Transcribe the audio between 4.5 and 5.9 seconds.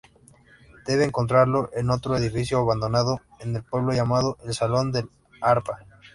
Salón del Arpa.